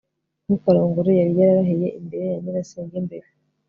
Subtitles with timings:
[0.45, 3.27] ntukarongore, yari yararahiye imbere ya nyirasenge mbere